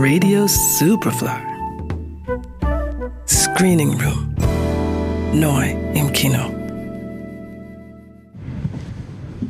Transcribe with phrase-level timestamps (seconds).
[0.00, 1.42] Radio Superfly.
[3.26, 4.32] Screening Room.
[5.34, 6.50] Neu im Kino.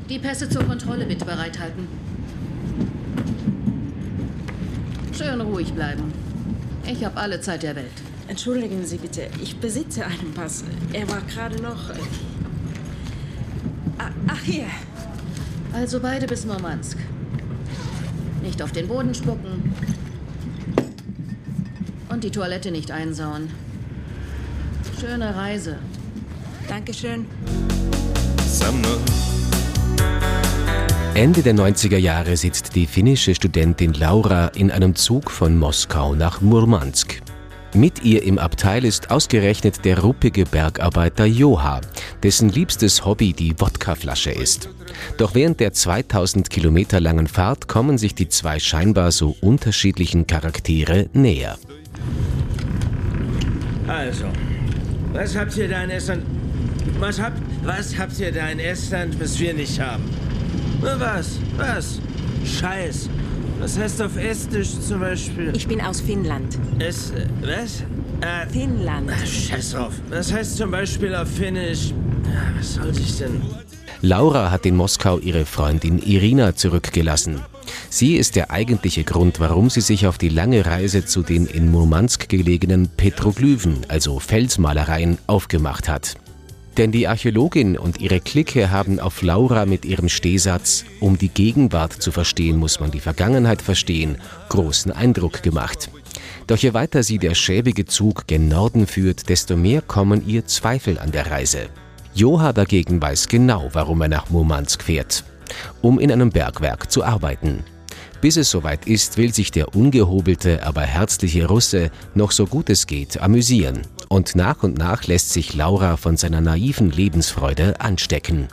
[0.08, 1.86] Die Pässe zur Kontrolle bitte bereithalten.
[5.12, 6.12] Schön ruhig bleiben.
[6.86, 7.92] Ich habe alle Zeit der Welt.
[8.28, 10.64] Entschuldigen Sie bitte, ich besitze einen Pass.
[10.94, 11.90] Er war gerade noch.
[11.90, 11.94] äh,
[13.98, 14.64] Ah, Ach, hier.
[15.74, 16.96] Also beide bis Murmansk.
[18.42, 19.74] Nicht auf den Boden spucken.
[22.08, 23.50] Und die Toilette nicht einsauen.
[25.00, 25.78] Schöne Reise.
[26.68, 27.26] Dankeschön.
[31.14, 36.40] Ende der 90er Jahre sitzt die finnische Studentin Laura in einem Zug von Moskau nach
[36.40, 37.20] Murmansk.
[37.74, 41.80] Mit ihr im Abteil ist ausgerechnet der ruppige Bergarbeiter Joha,
[42.22, 44.70] dessen liebstes Hobby die Wodkaflasche ist.
[45.18, 51.10] Doch während der 2000 Kilometer langen Fahrt kommen sich die zwei scheinbar so unterschiedlichen Charaktere
[51.12, 51.58] näher.
[53.88, 54.26] Also,
[55.14, 56.22] was habt ihr da in Estland?
[57.00, 60.04] Was habt, was habt ihr da in Estland, was wir nicht haben?
[60.80, 61.38] Was?
[61.56, 62.00] Was?
[62.44, 63.08] Scheiß.
[63.60, 65.52] Was heißt auf Estisch zum Beispiel?
[65.56, 66.58] Ich bin aus Finnland.
[66.78, 67.82] Es, äh, was?
[68.20, 69.10] Äh, Finnland.
[69.12, 69.94] ach, scheiß drauf.
[70.10, 71.92] Was heißt zum Beispiel auf Finnisch?
[72.58, 73.40] Was sollte ich denn?
[74.02, 77.40] Laura hat in Moskau ihre Freundin Irina zurückgelassen.
[77.90, 81.70] Sie ist der eigentliche Grund, warum sie sich auf die lange Reise zu den in
[81.70, 86.16] Murmansk gelegenen Petroglyphen, also Felsmalereien, aufgemacht hat.
[86.76, 91.92] Denn die Archäologin und ihre Clique haben auf Laura mit ihrem Stehsatz Um die Gegenwart
[91.92, 95.90] zu verstehen, muss man die Vergangenheit verstehen, großen Eindruck gemacht.
[96.46, 100.98] Doch je weiter sie der schäbige Zug gen Norden führt, desto mehr kommen ihr Zweifel
[100.98, 101.68] an der Reise.
[102.14, 105.24] Joha dagegen weiß genau, warum er nach Murmansk fährt.
[105.82, 107.64] Um in einem Bergwerk zu arbeiten.
[108.20, 112.86] Bis es soweit ist, will sich der ungehobelte, aber herzliche Russe noch so gut es
[112.86, 113.82] geht amüsieren.
[114.08, 118.48] Und nach und nach lässt sich Laura von seiner naiven Lebensfreude anstecken.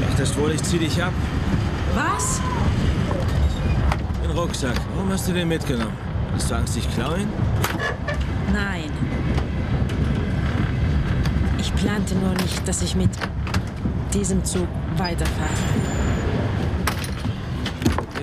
[0.00, 1.12] Dachtest wohl, ich zieh dich ab?
[1.94, 2.40] Was?
[4.24, 4.80] Den Rucksack.
[4.94, 5.96] Warum hast du den mitgenommen?
[6.32, 7.28] Hast du Angst, ich klaue ihn?
[8.52, 8.90] Nein.
[11.60, 13.10] Ich plante nur nicht, dass ich mit
[14.12, 14.66] diesem Zug
[14.96, 16.05] weiterfahre.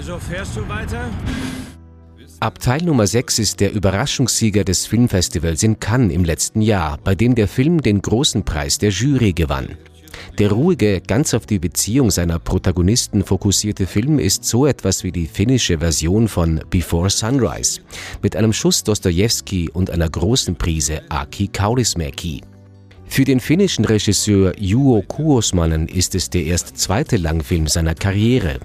[0.05, 1.09] Wieso fährst du weiter?
[2.41, 7.35] Abteil Nummer 6 ist der Überraschungssieger des Filmfestivals in Cannes im letzten Jahr, bei dem
[7.35, 9.77] der Film den großen Preis der Jury gewann.
[10.39, 15.25] Der ruhige, ganz auf die Beziehung seiner Protagonisten fokussierte Film ist so etwas wie die
[15.25, 17.79] finnische Version von Before Sunrise,
[18.21, 22.41] mit einem Schuss Dostojewski und einer großen Prise Aki Kaurismäki.
[23.13, 28.57] Für den finnischen Regisseur Juho Kuosmanen ist es der erst zweite Langfilm seiner Karriere.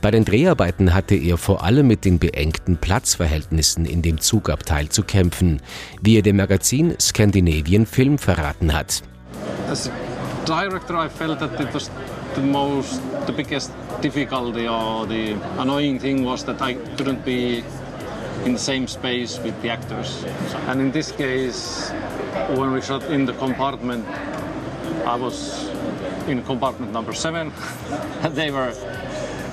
[0.00, 5.04] Bei den Dreharbeiten hatte er vor allem mit den beengten Platzverhältnissen in dem Zugabteil zu
[5.04, 5.60] kämpfen,
[6.00, 9.04] wie er dem Magazin Scandinavian Film verraten hat.
[9.70, 9.92] as a
[10.46, 11.88] director, I felt that it was
[12.34, 13.70] the most, the biggest
[14.00, 17.62] difficulty or the annoying thing was that I couldn't be
[18.44, 20.24] in the same space with the actors.
[20.68, 21.90] And in this case,
[22.56, 24.06] when we shot in the compartment,
[25.06, 25.68] I was
[26.28, 27.52] in compartment number seven,
[28.30, 28.74] they were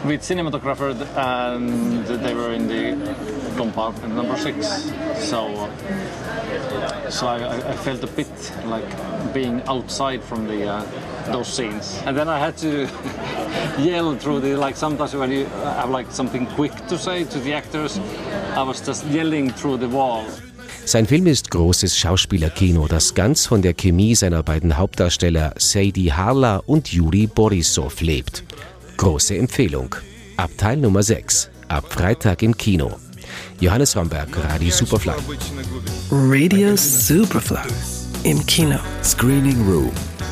[0.05, 4.67] with cinematographer, and they were in the compartment number six.
[5.29, 5.69] So.
[7.09, 8.29] So I, I- I felt a bit
[8.65, 10.85] like being outside from the uh,
[11.31, 12.87] those scenes, and then I had to
[13.79, 17.53] yell through the like sometimes when you have like something quick to say to the
[17.53, 17.99] actors,
[18.55, 20.25] I was just yelling through the wall.
[20.85, 26.63] Sein Film ist großes Schauspielerkino, das ganz von der Chemie seiner beiden Hauptdarsteller Sadie Harla
[26.65, 28.43] und Juri Borissow lebt.
[28.97, 29.95] Große Empfehlung.
[30.37, 31.49] Abteil Nummer 6.
[31.67, 32.97] Ab Freitag im Kino.
[33.59, 35.13] Johannes Romberg, Radio Superfly.
[36.11, 37.69] Radio Superfly.
[38.23, 38.79] Im Kino.
[39.03, 39.91] Screening Room